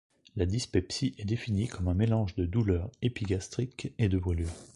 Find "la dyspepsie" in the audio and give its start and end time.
0.35-1.13